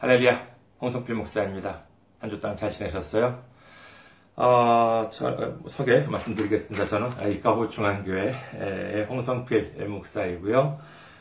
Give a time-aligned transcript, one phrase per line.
[0.00, 0.46] 할렐루야,
[0.80, 1.82] 홍성필 목사입니다.
[2.20, 3.42] 한주 동안 잘 지내셨어요?
[4.36, 6.86] 어, 저, 어, 소개 말씀드리겠습니다.
[6.86, 10.78] 저는 이카호 중앙교회 홍성필 목사이고요.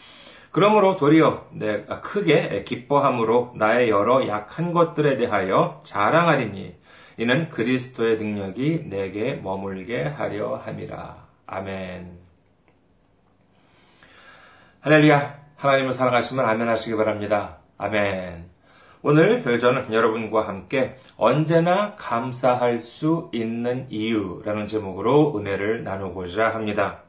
[0.52, 6.76] 그러므로 도리어 내가 크게 기뻐함으로 나의 여러 약한 것들에 대하여 자랑하리니
[7.18, 11.28] 이는 그리스도의 능력이 내게 머물게 하려 함이라.
[11.48, 12.20] 아멘.
[14.82, 15.42] 할렐루야.
[15.56, 17.58] 하나님을 사랑하시면 아멘 하시기 바랍니다.
[17.78, 18.50] 아멘.
[19.04, 27.04] 오늘 별저는 여러분과 함께 언제나 감사할 수 있는 이유라는 제목으로 은혜를 나누고자 합니다.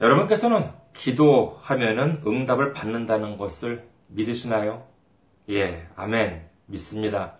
[0.00, 4.84] 여러분께서는 기도하면은 응답을 받는다는 것을 믿으시나요?
[5.50, 6.48] 예, 아멘.
[6.66, 7.34] 믿습니다.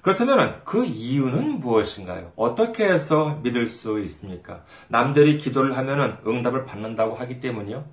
[0.00, 2.32] 그렇다면 그 이유는 무엇인가요?
[2.34, 4.64] 어떻게 해서 믿을 수 있습니까?
[4.88, 7.84] 남들이 기도를 하면은 응답을 받는다고 하기 때문이요?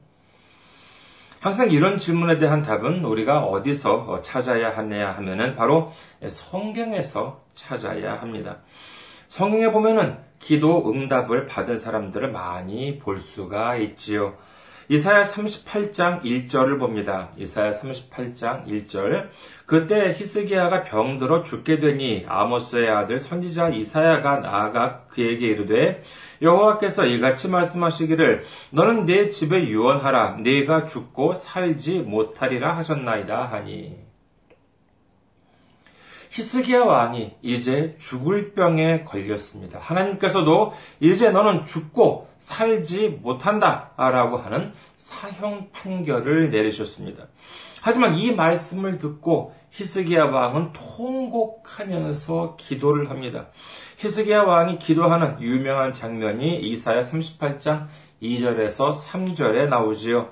[1.39, 5.93] 항상 이런 질문에 대한 답은 우리가 어디서 찾아야 하냐 하면은 바로
[6.27, 8.57] 성경에서 찾아야 합니다.
[9.27, 14.35] 성경에 보면은 기도 응답을 받은 사람들을 많이 볼 수가 있지요.
[14.91, 17.29] 이사야 38장 1절을 봅니다.
[17.37, 19.29] 이사야 38장 1절.
[19.67, 26.01] 그때 히스기야가 병들어 죽게 되니 아모스의 아들 선지자 이사야가 나아가 그에게 이르되
[26.41, 34.08] 여호와께서 이같이 말씀하시기를 너는 내 집에 유언하라 네가 죽고 살지 못하리라 하셨나이다 하니
[36.39, 39.77] 히스기야 왕이 이제 죽을 병에 걸렸습니다.
[39.79, 47.25] 하나님께서도 이제 너는 죽고 살지 못한다 라고 하는 사형 판결을 내리셨습니다.
[47.81, 53.47] 하지만 이 말씀을 듣고 히스기야 왕은 통곡하면서 기도를 합니다.
[53.97, 57.87] 히스기야 왕이 기도하는 유명한 장면이 이사야 38장
[58.23, 60.29] 2절에서 3절에 나오지요.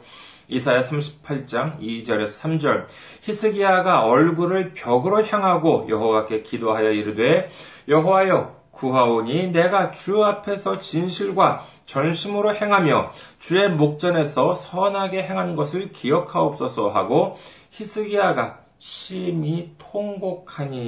[0.49, 2.85] 이사야 38장 2절에서 3절
[3.21, 7.49] 히스기야가 얼굴을 벽으로 향하고 여호와께 기도하여 이르되
[7.87, 17.37] 여호와여 구하오니 내가 주 앞에서 진실과 전심으로 행하며 주의 목전에서 선하게 행한 것을 기억하옵소서 하고
[17.71, 20.83] 히스기야가 심히 통곡하니라고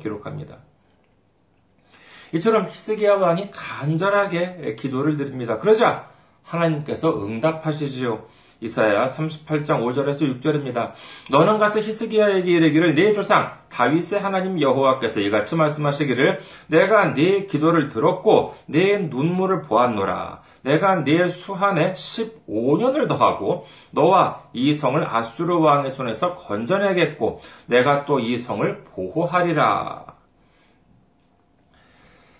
[0.00, 0.58] 기록합니다.
[2.34, 5.58] 이처럼 히스기야 왕이 간절하게 기도를 드립니다.
[5.58, 6.10] 그러자
[6.42, 8.26] 하나님께서 응답하시지요.
[8.62, 10.92] 이사야 38장 5절에서 6절입니다.
[11.30, 18.54] 너는 가서 히스기야에게 이르기를 네 조상 다윗의 하나님 여호와께서 이같이 말씀하시기를 내가 네 기도를 들었고
[18.66, 20.42] 네 눈물을 보았노라.
[20.62, 28.38] 내가 네 수한에 15년을 더하고 너와 이 성을 아수르 왕의 손에서 건져내겠고 내가 또 이
[28.38, 30.04] 성을 보호하리라.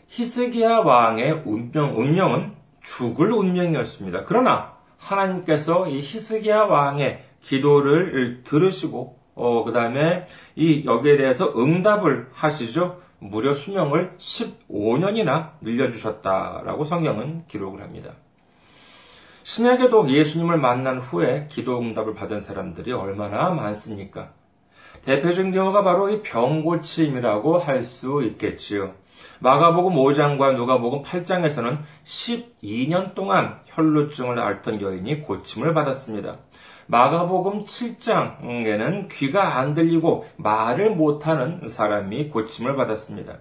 [0.06, 4.25] 히스기야 왕의 운명, 운명은 죽을 운명이었습니다.
[4.27, 4.72] 그러나
[5.02, 10.26] 하나님께서 이 히스기야 왕의 기도를 들으시고 어, 그 다음에
[10.56, 13.00] 이 여기에 대해서 응답을 하시죠.
[13.19, 18.12] 무려 수명을 15년이나 늘려주셨다라고 성경은 기록을 합니다.
[19.44, 24.31] 신약에도 예수님을 만난 후에 기도 응답을 받은 사람들이 얼마나 많습니까?
[25.05, 28.94] 대표적인 경우가 바로 이 병고침이라고 할 수 있겠지요.
[29.40, 36.38] 마가복음 5장과 누가복음 8장에서는 12년 동안 혈루증을 앓던 여인이 고침을 받았습니다.
[36.86, 43.38] 마가복음 7장에는 귀가 안 들리고 말을 못하는 사람이 고침을 받았습니다.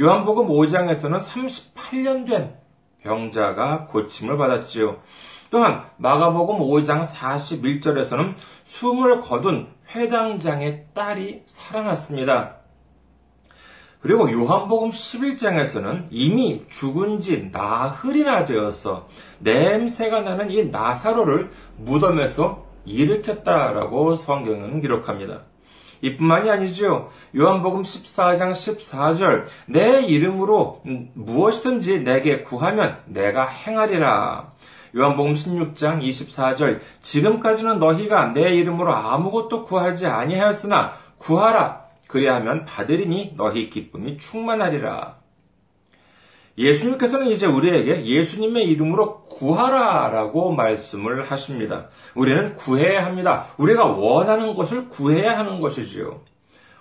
[0.00, 2.54] 요한복음 5장에서는 38년 된
[3.02, 4.98] 병자가 고침을 받았지요.
[5.50, 8.34] 또한 마가복음 5장 41절에서는
[8.64, 12.56] 숨을 거둔 회당장의 딸이 살아났습니다.
[14.04, 19.08] 그리고 요한복음 11장에서는 이미 죽은 지 나흘이나 되어서
[19.38, 25.44] 냄새가 나는 이 나사로를 무덤에서 일으켰다라고 성경은 기록합니다.
[26.02, 27.08] 이뿐만이 아니죠.
[27.34, 30.82] 요한복음 14장 14절 내 이름으로
[31.14, 34.52] 무엇이든지 내게 구하면 내가 행하리라.
[34.94, 41.83] 요한복음 16장 24절 지금까지는 너희가 내 이름으로 아무것도 구하지 아니하였으나 구하라
[42.14, 45.16] 그리하면 받으리니 너희 기쁨이 충만하리라.
[46.56, 51.88] 예수님께서는 이제 우리에게 예수님의 이름으로 구하라 라고 말씀을 하십니다.
[52.14, 53.46] 우리는 구해야 합니다.
[53.56, 56.20] 우리가 원하는 것을 구해야 하는 것이지요.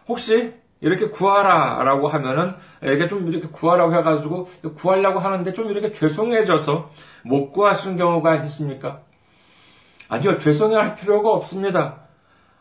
[0.07, 2.53] 혹시 이렇게 구하라 라고 하면은
[2.83, 6.91] 이게 좀 이렇게 구하라고 해가지고 구하려고 하는데 좀 이렇게 죄송해져서
[7.23, 9.01] 못 구하시는 경우가 있으십니까?
[10.09, 12.02] 아니요, 죄송해 할 필요가 없습니다.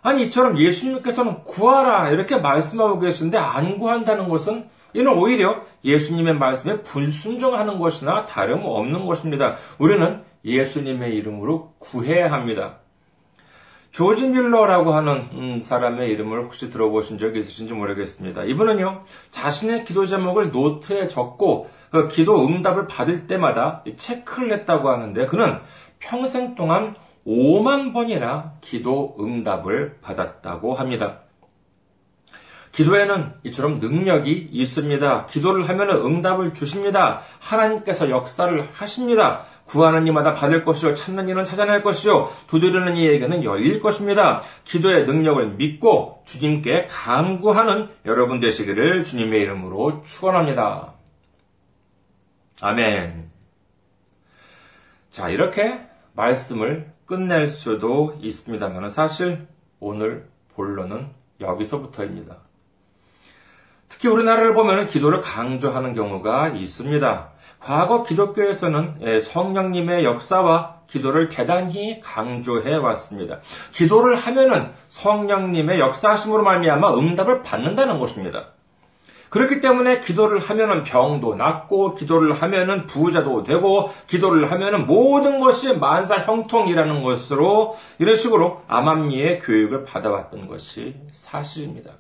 [0.03, 7.79] 아니 이처럼 예수님께서는 구하라 이렇게 말씀하고 계시는데 안 구한다는 것은 이는 오히려 예수님의 말씀에 불순종하는
[7.79, 9.57] 것이나 다름없는 것입니다.
[9.79, 12.79] 우리는 예수님의 이름으로 구해야 합니다.
[13.93, 18.45] 조지 밀러라고 하는 음, 사람의 이름을 혹시 들어보신 적 있으신지 모르겠습니다.
[18.45, 25.59] 이분은요, 자신의 기도 제목을 노트에 적고 그 기도 응답을 받을 때마다 체크를 했다고 하는데 그는
[25.99, 26.97] 평생 동안
[27.27, 31.21] 5만 번이나 기도 응답을 받았다고 합니다.
[32.73, 35.27] 기도에는 이처럼 능력이 있습니다.
[35.27, 37.21] 기도를 하면 응답을 주십니다.
[37.39, 39.43] 하나님께서 역사를 하십니다.
[39.67, 40.95] 구하는 이마다 받을 것이요.
[40.95, 42.31] 찾는 이는 찾아낼 것이요.
[42.47, 44.41] 두드리는 이에게는 열릴 것입니다.
[44.65, 50.95] 기도의 능력을 믿고 주님께 간구하는 여러분 되시기를 주님의 이름으로 축원합니다.
[52.63, 53.31] 아멘.
[55.11, 55.81] 자, 이렇게
[56.15, 59.47] 말씀을 끝낼 수도 있습니다만 사실
[59.81, 61.09] 오늘 본론은
[61.43, 62.37] 여기서부터입니다.
[63.91, 67.29] 특히 우리나라를 보면 기도를 강조하는 경우가 있습니다.
[67.61, 73.41] 과거 기독교에서는 예, 성령님의 역사와 기도를 대단히 강조해 왔습니다.
[73.73, 78.53] 기도를 하면은 성령님의 역사하심으로 말미암아 응답을 받는다는 것입니다.
[79.33, 86.19] 그렇기 때문에 기도를 하면은 병도 낫고, 기도를 하면은 부자도 되고, 기도를 하면은 모든 것이 만사
[86.19, 91.93] 형통이라는 것으로 이런 식으로 암암리의 교육을 받아왔던 것이 사실입니다.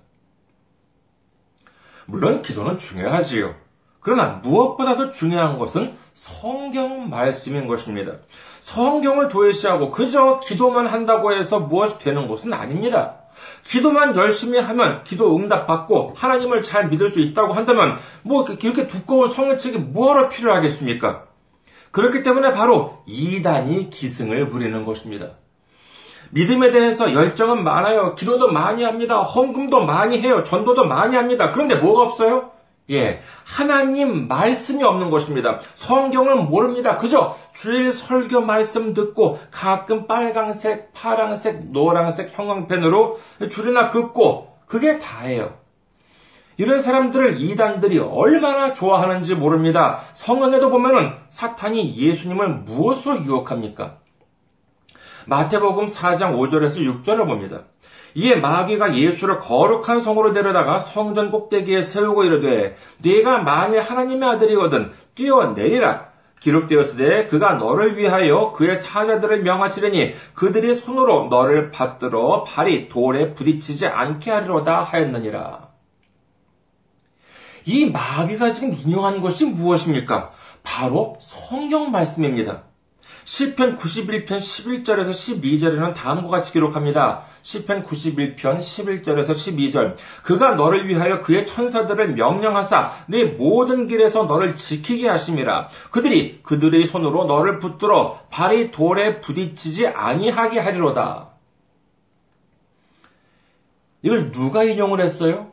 [2.05, 3.55] 물론 기도는 중요하지요.
[4.01, 8.13] 그러나 무엇보다도 중요한 것은 성경 말씀인 것입니다.
[8.61, 13.22] 성경을 도외시하고 그저 기도만 한다고 해서 무엇이 되는 것은 아닙니다.
[13.65, 19.79] 기도만 열심히 하면 기도 응답받고 하나님을 잘 믿을 수 있다고 한다면 뭐 이렇게 두꺼운 성경책이
[19.79, 21.25] 뭐하러 필요하겠습니까?
[21.91, 25.37] 그렇기 때문에 바로 이단이 기승을 부리는 것입니다.
[26.31, 28.15] 믿음에 대해서 열정은 많아요.
[28.15, 29.21] 기도도 많이 합니다.
[29.21, 30.43] 헌금도 많이 해요.
[30.45, 31.51] 전도도 많이 합니다.
[31.51, 32.53] 그런데 뭐가 없어요?
[32.91, 35.61] 예, 하나님 말씀이 없는 것입니다.
[35.75, 36.97] 성경을 모릅니다.
[36.97, 43.19] 그저 주일 설교 말씀 듣고 가끔 빨강색, 파랑색, 노랑색 형광펜으로
[43.51, 45.55] 줄이나 긋고 그게 다예요.
[46.57, 50.01] 이런 사람들을 이단들이 얼마나 좋아하는지 모릅니다.
[50.13, 54.02] 성경에도 보면은 사탄이 예수님을 무엇으로 유혹합니까?
[55.27, 57.63] 마태복음 4장 5절에서 6절을 봅니다.
[58.15, 66.13] 이에 마귀가 예수를 거룩한 성으로 데려다가 성전 꼭대기에 세우고 이르되 네가 만일 하나님의 아들이거든 뛰어내리라
[66.41, 74.31] 기록되었으되 그가 너를 위하여 그의 사자들을 명하시려니 그들이 손으로 너를 받들어 발이 돌에 부딪히지 않게
[74.31, 75.71] 하리로다 하였느니라.
[77.65, 80.33] 이 마귀가 지금 인용한 것이 무엇입니까?
[80.65, 82.65] 바로 성경 말씀입니다.
[83.25, 87.23] 시편 91편 11절에서 12절에는 다음과 같이 기록합니다.
[87.43, 95.09] 시편 91편 11절에서 12절 그가 너를 위하여 그의 천사들을 명령하사 내 모든 길에서 너를 지키게
[95.09, 101.29] 하심이라 그들이 그들의 손으로 너를 붙들어 발이 돌에 부딪히지 아니하게 하리로다.
[104.03, 105.53] 이걸 누가 인용을 했어요?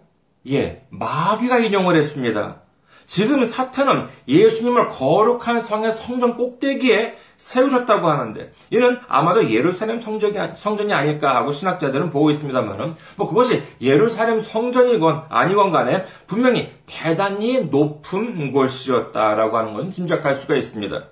[0.49, 2.61] 예, 마귀가 인용을 했습니다.
[3.09, 11.35] 지금 사탄은 예수님을 거룩한 성의 성전 꼭대기에 세우셨다고 하는데 이는 아마도 예루살렘 성전이, 성전이 아닐까
[11.35, 19.73] 하고 신학자들은 보고 있습니다만은 뭐 그것이 예루살렘 성전이건 아니건 간에 분명히 대단히 높은 곳이었다라고 하는
[19.73, 21.05] 것은 짐작할 수가 있습니다.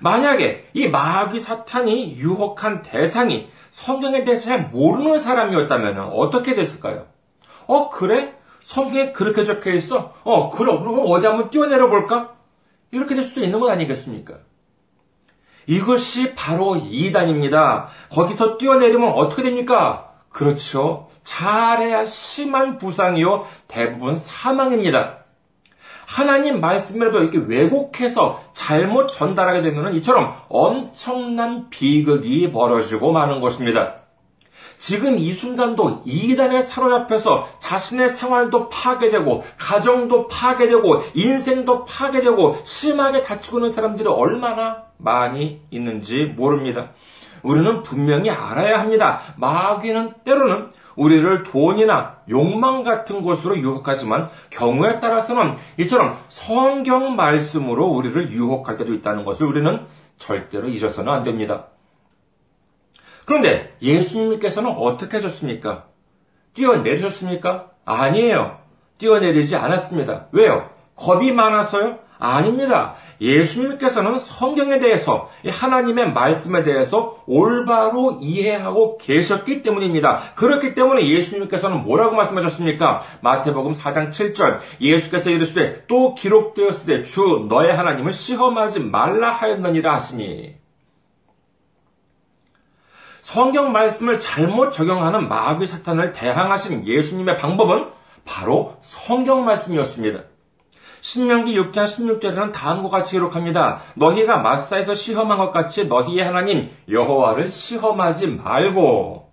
[0.00, 7.06] 만약에 이 마귀 사탄이 유혹한 대상이 성경에 대해서 잘 모르는 사람이었다면 어떻게 됐을까요?
[7.66, 8.37] 어, 그래?
[8.68, 10.12] 성경에 그렇게 적혀 있어?
[10.24, 12.34] 어, 그럼, 그럼 어디 한번 뛰어내려 볼까?
[12.90, 14.40] 이렇게 될 수도 있는 것 아니겠습니까?
[15.66, 17.88] 이것이 바로 이단입니다.
[18.10, 20.12] 거기서 뛰어내리면 어떻게 됩니까?
[20.28, 21.08] 그렇죠.
[21.24, 23.46] 잘해야 심한 부상이요.
[23.68, 25.24] 대부분 사망입니다.
[26.06, 34.07] 하나님 말씀이라도 이렇게 왜곡해서 잘못 전달하게 되면 이처럼 엄청난 비극이 벌어지고 마는 것입니다.
[34.78, 43.70] 지금 이 순간도 이단에 사로잡혀서 자신의 생활도 파괴되고, 가정도 파괴되고, 인생도 파괴되고, 심하게 다치고 있는
[43.70, 46.90] 사람들이 얼마나 많이 있는지 모릅니다.
[47.42, 49.20] 우리는 분명히 알아야 합니다.
[49.36, 58.76] 마귀는 때로는 우리를 돈이나 욕망 같은 것으로 유혹하지만 경우에 따라서는 이처럼 성경 말씀으로 우리를 유혹할
[58.76, 59.86] 때도 있다는 것을 우리는
[60.18, 61.66] 절대로 잊어서는 안 됩니다.
[63.28, 65.84] 그런데 예수님께서는 어떻게 하셨습니까?
[66.54, 67.72] 뛰어내리셨습니까?
[67.84, 68.56] 아니에요.
[68.96, 70.28] 뛰어내리지 않았습니다.
[70.32, 70.70] 왜요?
[70.96, 71.98] 겁이 많아서요?
[72.18, 72.94] 아닙니다.
[73.20, 80.32] 예수님께서는 성경에 대해서 하나님의 말씀에 대해서 올바로 이해하고 계셨기 때문입니다.
[80.34, 83.02] 그렇기 때문에 예수님께서는 뭐라고 말씀하셨습니까?
[83.20, 90.56] 마태복음 4장 7절 예수께서 이르시되 또 기록되었을 때 주 너의 하나님을 시험하지 말라 하였느니라 하시니
[93.28, 97.88] 성경 말씀을 잘못 적용하는 마귀 사탄을 대항하신 예수님의 방법은
[98.24, 100.20] 바로 성경 말씀이었습니다.
[101.02, 103.80] 신명기 6장 16절에는 다음과 같이 기록합니다.
[103.96, 109.27] 너희가 마사에서 시험한 것 같이 너희의 하나님 여호와를 시험하지 말고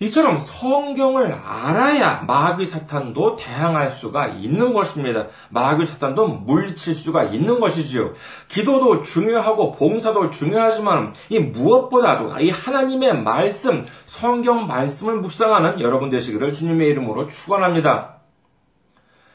[0.00, 5.26] 이처럼 성경을 알아야 마귀 사탄도 대항할 수가 있는 것입니다.
[5.50, 8.12] 마귀 사탄도 물리칠 수가 있는 것이지요.
[8.48, 16.88] 기도도 중요하고 봉사도 중요하지만 이 무엇보다도 이 하나님의 말씀, 성경 말씀을 묵상하는 여러분 되시기를 주님의
[16.88, 18.16] 이름으로 축원합니다.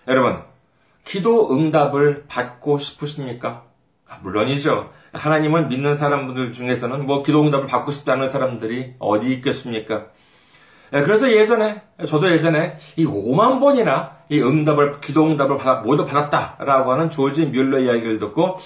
[0.07, 0.41] 여러분,
[1.05, 3.63] 기도 응답을 받고 싶으십니까?
[4.07, 4.89] 아, 물론이죠.
[5.13, 10.07] 하나님을 믿는 사람들 중에서는 뭐 기도 응답을 받고 싶다는 사람들이 어디 있겠습니까?
[10.93, 16.91] 예, 그래서 예전에, 저도 예전에 이 5만 번이나 이 응답을, 기도 응답을 받아, 모두 받았다라고
[16.91, 18.57] 하는 조지 뮬러 이야기를 듣고,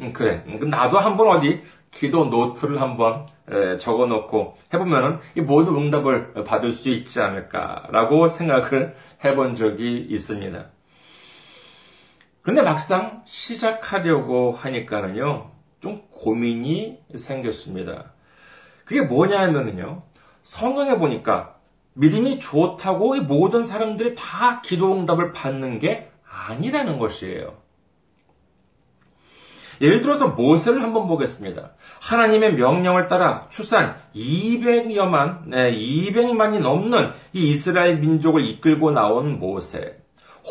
[0.00, 0.42] 음, 그래.
[0.44, 3.26] 그럼 나도 한번 어디 기도 노트를 한번
[3.78, 8.94] 적어 놓고 해보면은 이 모두 응답을 받을 수 있지 않을까라고 생각을
[9.24, 10.66] 해본 적이 있습니다.
[12.42, 18.12] 그런데 막상 시작하려고 하니까는요, 좀 고민이 생겼습니다.
[18.84, 20.02] 그게 뭐냐 하면은요,
[20.42, 21.57] 성경에 보니까
[21.98, 26.10] 믿음이 좋다고 모든 사람들이 다 기도 응답을 받는 게
[26.48, 27.54] 아니라는 것이에요.
[29.80, 31.72] 예를 들어서 모세를 한번 보겠습니다.
[32.00, 39.98] 하나님의 명령을 따라 출산 200여만, 네, 200만이 넘는 이 이스라엘 민족을 이끌고 나온 모세.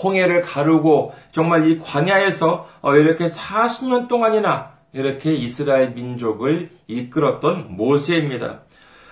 [0.04, 8.62] 홍해를 가르고 정말 이 광야에서 어, 이렇게 40년 동안이나 이렇게 이스라엘 민족을 이끌었던 모세입니다.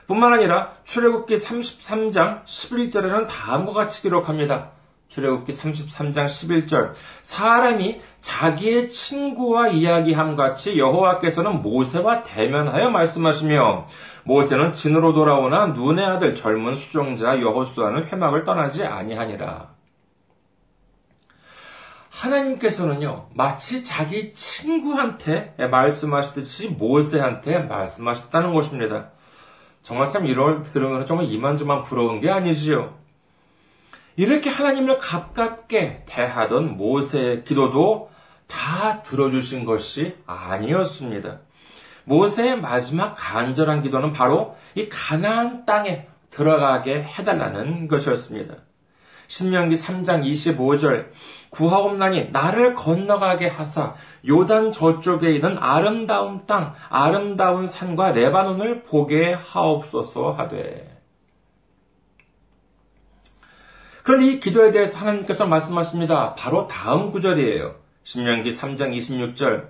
[0.08, 4.72] 뿐만 아니라 출애굽기 33장 11절에는 다음과 같이 기록합니다.
[5.08, 6.94] 출애굽기 33장 11절
[7.24, 13.88] 사람이 자기의 친구와 이야기함 같이 여호와께서는 모세와 대면하여 말씀하시며
[14.24, 19.76] 모세는 진으로 돌아오나 눈의 아들 젊은 수종자 여호수아는 회막을 떠나지 아니하니라.
[22.10, 29.12] 하나님께서는요, 마치 자기 친구한테 말씀하시듯이 모세한테 말씀하셨다는 것입니다.
[29.86, 32.96] 정말 참 이걸 들으면 정말 이만저만 부러운 게 아니지요.
[34.16, 38.10] 이렇게 하나님을 가깝게 대하던 모세의 기도도
[38.48, 41.40] 다 들어주신 것이 아니었습니다.
[42.06, 48.56] 모세의 마지막 간절한 기도는 바로 이 가나안 땅에 들어가게 해달라는 것이었습니다.
[49.28, 51.10] 신명기 3장 25절
[51.56, 53.96] 구하옵나니 나를 건너가게 하사
[54.28, 60.96] 요단 저쪽에 있는 아름다운 땅 아름다운 산과 레바논을 보게 하옵소서 하되
[64.04, 66.36] 그런데 이 기도에 대해서 하나님께서 말씀하십니다.
[66.36, 67.74] 바로 다음 구절이에요.
[68.04, 69.70] 신명기 3장 26절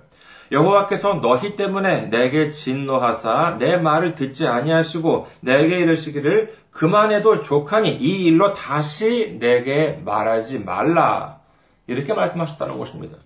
[0.52, 8.52] 여호와께서 너희 때문에 내게 진노하사 내 말을 듣지 아니하시고 내게 이르시기를 그만해도 족하니 이 일로
[8.52, 11.35] 다시 내게 말하지 말라.
[11.86, 13.18] 이렇게 말씀하셨다는 것입니다.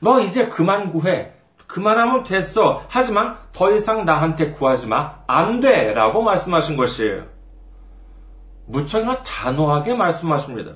[0.00, 1.32] 너 이제 그만 구해.
[1.66, 2.84] 그만하면 됐어.
[2.88, 5.20] 하지만 더 이상 나한테 구하지 마.
[5.26, 5.92] 안 돼.
[5.92, 7.26] 라고 말씀하신 것이에요.
[8.66, 10.72] 무척이나 단호하게 말씀하십니다.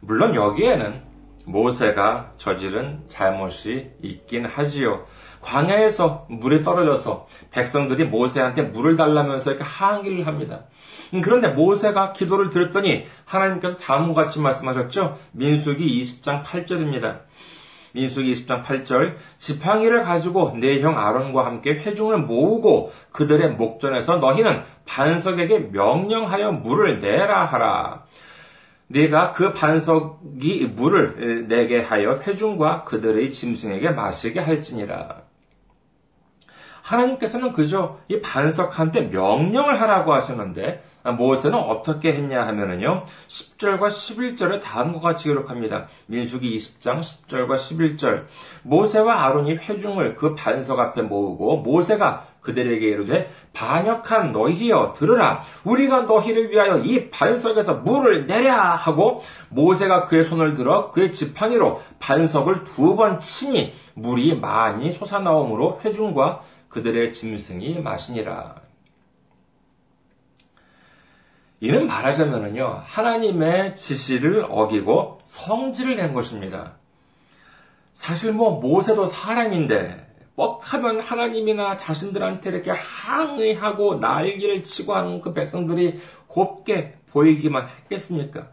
[0.00, 1.02] 물론 여기에는
[1.44, 5.04] 모세가 저지른 잘못이 있긴 하지요.
[5.40, 10.64] 광야에서 물에 떨어져서 백성들이 모세한테 물을 달라면서 이렇게 항의를 합니다.
[11.12, 15.18] 음, 그런데 모세가 기도를 드렸더니 하나님께서 다음과 같이 말씀하셨죠.
[15.32, 17.20] 민수기 20장 8절입니다.
[17.92, 25.70] 민수기 20장 8절 지팡이를 가지고 내 형 아론과 함께 회중을 모으고 그들의 목전에서 너희는 반석에게
[25.70, 28.04] 명령하여 물을 내라 하라.
[28.88, 35.22] 네가 그 반석이 물을 내게 하여 회중과 그들의 짐승에게 마시게 할지니라.
[36.82, 40.82] 하나님께서는 그저 이 반석한테 명령을 하라고 하셨는데
[41.12, 43.04] 모세는 어떻게 했냐 하면은요.
[43.28, 45.86] 10절과 11절에 다음과 같이 기록합니다.
[46.06, 48.24] 민수기 20장 10절과 11절.
[48.62, 56.50] 모세와 아론이 회중을 그 반석 앞에 모으고 모세가 그들에게 이르되 반역한 너희여 들으라 우리가 너희를
[56.50, 63.18] 위하여 이 반석에서 물을 내랴 하고 모세가 그의 손을 들어 그의 지팡이로 반석을 두 번
[63.18, 68.63] 치니 물이 많이 솟아나오므로 회중과 그들의 짐승이 마시니라.
[71.64, 76.74] 이는 말하자면요, 하나님의 지시를 어기고 성질을 낸 것입니다.
[77.94, 80.06] 사실 뭐 모세도 사람인데
[80.36, 88.48] 뻑하면 하나님이나 자신들한테 이렇게 항의하고 날개를 치고 하는 그 백성들이 곱게 보이기만 했겠습니까?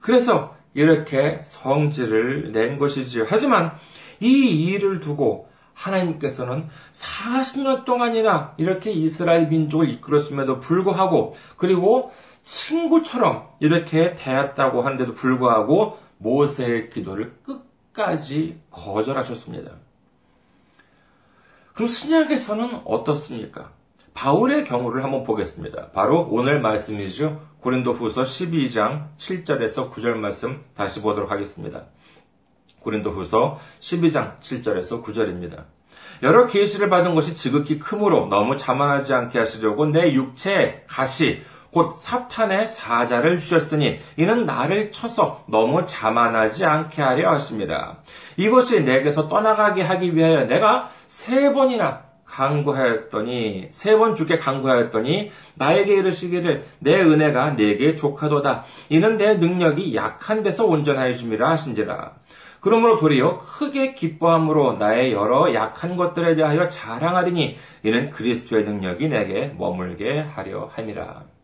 [0.00, 3.26] 그래서 이렇게 성질을 낸 것이지요.
[3.28, 3.72] 하지만
[4.20, 12.10] 이 일을 두고 하나님께서는 40년 동안이나 이렇게 이스라엘 민족을 이끌었음에도 불구하고 그리고
[12.48, 19.72] 친구처럼 이렇게 대했다고 하는데도 불구하고 모세의 기도를 끝까지 거절하셨습니다.
[21.74, 23.72] 그럼 신약에서는 어떻습니까?
[24.14, 25.90] 바울의 경우를 한번 보겠습니다.
[25.92, 27.40] 바로 오늘 말씀이죠.
[27.60, 31.84] 고린도 후서 12장 7절에서 9절 말씀 다시 보도록 하겠습니다.
[32.80, 35.66] 고린도 후서 12장 7절에서 9절입니다.
[36.22, 42.66] 여러 계시를 받은 것이 지극히 크므로 너무 자만하지 않게 하시려고 내 육체에 가시 곧 사탄의
[42.68, 47.98] 사자를 주셨으니 이는 나를 쳐서 너무 자만하지 않게 하려 하십니다.
[48.36, 56.64] 이것이 내게서 떠나가게 하기 위하여 내가 세 번이나 강구하였더니 세 번 주께 강구하였더니 나에게 이르시기를
[56.78, 62.12] 내 은혜가 내게 족하도다 이는 내 능력이 약한 데서 온전하여 줌이라 하신지라
[62.60, 70.20] 그러므로 도리어 크게 기뻐함으로 나의 여러 약한 것들에 대하여 자랑하리니 이는 그리스도의 능력이 내게 머물게
[70.20, 71.37] 하려 함이라.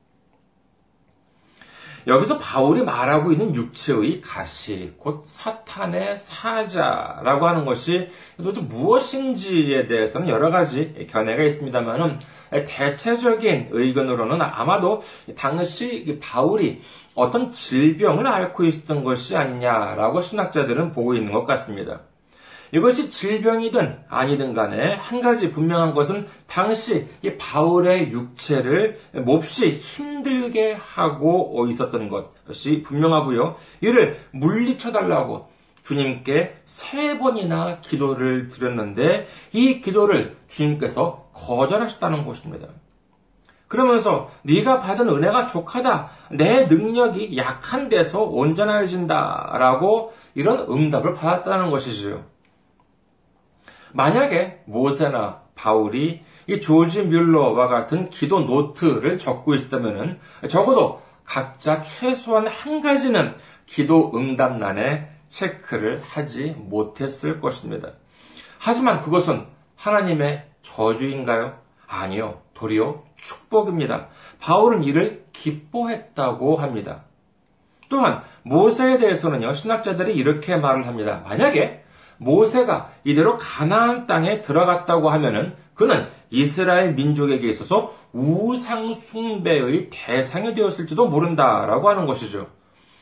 [2.07, 10.51] 여기서 바울이 말하고 있는 육체의 가시, 곧 사탄의 사자라고 하는 것이 도대체 무엇인지에 대해서는 여러
[10.51, 12.19] 가지 견해가 있습니다만은
[12.67, 15.01] 대체적인 의견으로는 아마도
[15.37, 16.83] 당시 바울이
[17.15, 22.03] 어떤 질병을 앓고 있었던 것이 아니냐라고 신학자들은 보고 있는 것 같습니다.
[22.75, 31.67] 이것이 질병이든 아니든 간에 한 가지 분명한 것은 당시 이 바울의 육체를 몹시 힘들게 하고
[31.69, 33.55] 있었던 것이 분명하고요.
[33.81, 35.49] 이를 물리쳐 달라고
[35.85, 42.67] 주님께 세 번이나 기도를 드렸는데 이 기도를 주님께서 거절하셨다는 것입니다.
[43.69, 46.09] 그러면서 네가 받은 은혜가 족하다.
[46.33, 52.34] 내 능력이 약한 데서 온전해진다라고 이런 응답을 받았다는 것이지요.
[53.95, 62.81] 만약에 모세나 바울이 이 조지 뮬러와 같은 기도 노트를 적고 있다면 적어도 각자 최소한 한
[62.81, 63.35] 가지는
[63.67, 67.93] 기도 응답란에 체크를 하지 못했을 것입니다.
[68.59, 71.59] 하지만 그것은 하나님의 저주인가요?
[71.87, 72.43] 아니요.
[72.55, 74.09] 도리어 축복입니다.
[74.41, 77.05] 바울은 이를 기뻐했다고 합니다.
[77.89, 81.23] 또한 모세에 대해서는요, 신학자들이 이렇게 말을 합니다.
[81.25, 81.84] 만약에
[82.19, 91.89] 모세가 이대로 가나안 땅에 들어갔다고 하면은 그는 이스라엘 민족에게 있어서 우상 숭배의 대상이 되었을지도 모른다라고
[91.89, 92.47] 하는 것이죠.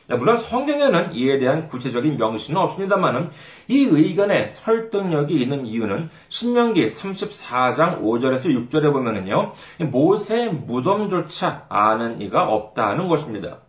[0.07, 3.29] 물론 성경에는 이에 대한 구체적인 명시는 없습니다만은
[3.69, 13.07] 이 의견에 설득력이 있는 이유는 신명기 34장 5절에서 6절에 보면은요 모세의 무덤조차 아는 이가 없다는
[13.07, 13.62] 것입니다.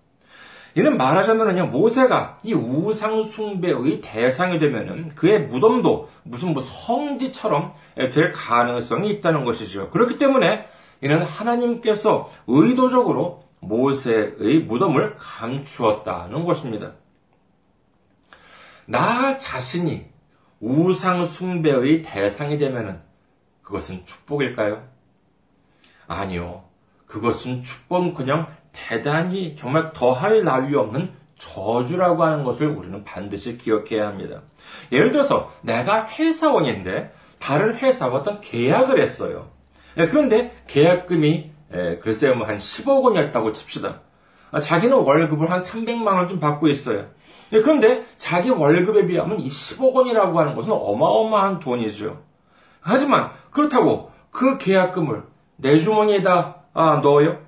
[0.76, 7.74] 이는 말하자면은요, 모세가 이 우상숭배의 대상이 되면은 그의 무덤도 무슨 뭐 성지처럼
[8.12, 9.90] 될 가능성이 있다는 것이죠.
[9.90, 10.66] 그렇기 때문에
[11.00, 16.92] 이는 하나님께서 의도적으로 모세의 무덤을 감추었다는 것입니다.
[18.86, 20.06] 나 자신이
[20.60, 23.00] 우상숭배의 대상이 되면은
[23.62, 24.82] 그것은 축복일까요?
[26.06, 26.64] 아니요.
[27.06, 34.42] 그것은 축복은커녕 대단히 정말 더할 나위 없는 저주라고 하는 것을 우리는 반드시 기억해야 합니다.
[34.92, 39.48] 예를 들어서 내가 회사원인데 다른 회사와 어떤 계약을 했어요.
[39.98, 44.00] 예, 그런데 계약금이 예, 글쎄요 뭐한 10억 원이었다고 칩시다.
[44.50, 47.06] 아, 자기는 월급을 한 300만 원 좀 받고 있어요.
[47.50, 52.22] 네, 그런데 자기 월급에 비하면 이 10억 원이라고 하는 것은 어마어마한 돈이죠.
[52.80, 55.22] 하지만 그렇다고 그 계약금을
[55.56, 57.38] 내 주머니에다 아, 넣어요?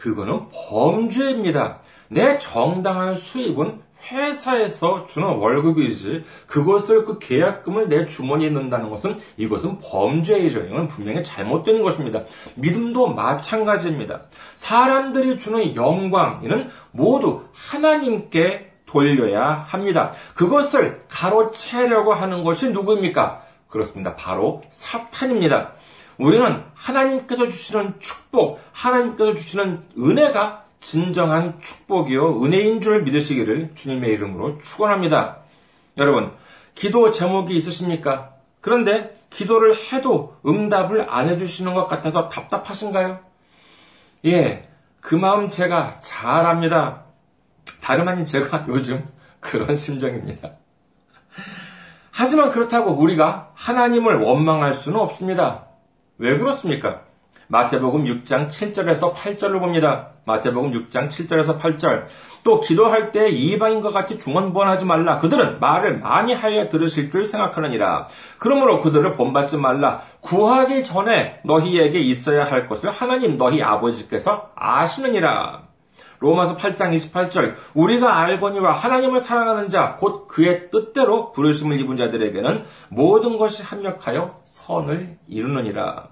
[0.00, 1.80] 그거는 범죄입니다.
[2.08, 10.60] 내 정당한 수입은 회사에서 주는 월급이지 그것을 그 계약금을 내 주머니에 넣는다는 것은 이것은 범죄이죠.
[10.60, 12.22] 이건 분명히 잘못된 것입니다.
[12.54, 14.22] 믿음도 마찬가지입니다.
[14.54, 20.12] 사람들이 주는 영광 이는 모두 하나님께 돌려야 합니다.
[20.34, 23.42] 그것을 가로채려고 하는 것이 누구입니까?
[23.68, 24.16] 그렇습니다.
[24.16, 25.74] 바로 사탄입니다.
[26.20, 35.38] 우리는 하나님께서 주시는 축복, 하나님께서 주시는 은혜가 진정한 축복이요, 은혜인 줄 믿으시기를 주님의 이름으로 축원합니다.
[35.96, 36.32] 여러분,
[36.74, 38.34] 기도 제목이 있으십니까?
[38.60, 43.20] 그런데 기도를 해도 응답을 안 해주시는 것 같아서 답답하신가요?
[44.26, 44.68] 예,
[45.00, 47.04] 그 마음 제가 잘 압니다.
[47.80, 49.08] 다름 아닌 제가 요즘
[49.40, 50.50] 그런 심정입니다.
[52.10, 55.69] 하지만 그렇다고 우리가 하나님을 원망할 수는 없습니다.
[56.20, 57.00] 왜 그렇습니까?
[57.48, 60.10] 마태복음 6장 7절에서 8절을 봅니다.
[60.26, 62.04] 마태복음 6장 7절에서 8절.
[62.44, 65.18] 또 기도할 때 이방인과 같이 중언부언하지 말라.
[65.18, 68.08] 그들은 말을 많이 하여 들으실 줄 생각하느니라.
[68.38, 70.02] 그러므로 그들을 본받지 말라.
[70.20, 75.69] 구하기 전에 너희에게 있어야 할 것을 하나님 너희 아버지께서 아시느니라.
[76.20, 83.36] 로마서 8장 28절 우리가 알거니와 하나님을 사랑하는 자 곧 그의 뜻대로 부르심을 입은 자들에게는 모든
[83.36, 86.08] 것이 합력하여 선을 이루느니라.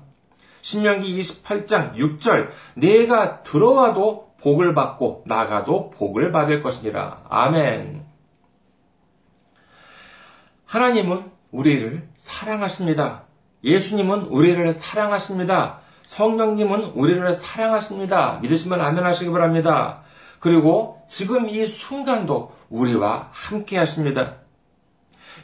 [0.62, 7.24] 신명기 28장 6절 내가 들어와도 복을 받고 나가도 복을 받을 것이니라.
[7.28, 8.04] 아멘.
[10.66, 13.24] 하나님은 우리를 사랑하십니다.
[13.64, 15.80] 예수님은 우리를 사랑하십니다.
[16.08, 18.38] 성령님은 우리를 사랑하십니다.
[18.40, 20.00] 믿으시면 아멘 하시기 바랍니다.
[20.40, 24.36] 그리고 지금 이 순간도 우리와 함께 하십니다.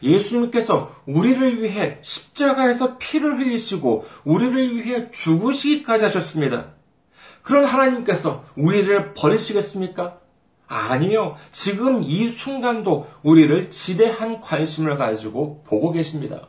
[0.03, 6.68] 예수님께서 우리를 위해 십자가에서 피를 흘리시고 우리를 위해 죽으시기까지 하셨습니다.
[7.42, 10.18] 그런 하나님께서 우리를 버리시겠습니까?
[10.66, 11.37] 아니요.
[11.53, 16.48] 지금 이 순간도 우리를 지대한 관심을 가지고 보고 계십니다.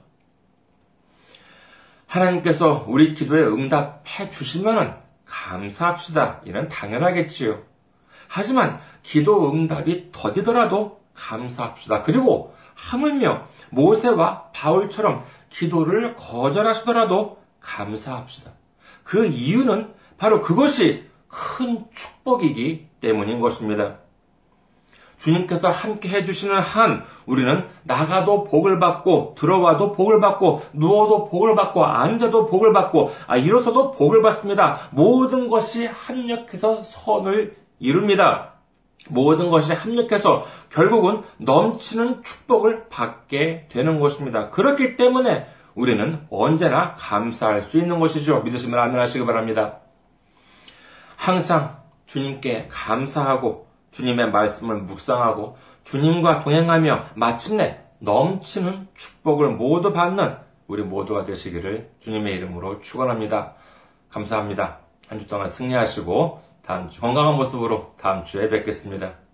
[2.15, 6.41] 하나님께서 우리 기도에 응답해 주시면 감사합시다.
[6.45, 7.61] 이는 당연하겠지요.
[8.27, 12.03] 하지만 기도 응답이 더디더라도 감사합시다.
[12.03, 18.51] 그리고 하물며 모세와 바울처럼 기도를 거절하시더라도 감사합시다.
[19.03, 23.97] 그 이유는 바로 그것이 큰 축복이기 때문인 것입니다.
[25.17, 32.47] 주님께서 함께 해주시는 한 우리는 나가도 복을 받고 들어와도 복을 받고 누워도 복을 받고 앉아도
[32.47, 34.79] 복을 받고 아, 일어서도 복을 받습니다.
[34.91, 38.53] 모든 것이 합력해서 선을 이룹니다.
[39.09, 44.49] 모든 것이 합력해서 결국은 넘치는 축복을 받게 되는 것입니다.
[44.49, 48.41] 그렇기 때문에 우리는 언제나 감사할 수 있는 것이죠.
[48.41, 49.79] 믿으시면 아멘 하시기 바랍니다.
[51.17, 53.64] 항상 주님께 감사하고
[53.95, 60.35] 주님의 말씀을 묵상하고 주님과 동행하며 마침내 넘치는 축복을 모두 받는
[60.67, 63.53] 우리 모두가 되시기를 주님의 이름으로 축원합니다.
[64.09, 64.79] 감사합니다.
[65.07, 69.24] 한 주 동안 승리하시고 다음 주 건강한 모습으로 다음 주에 뵙겠습니다.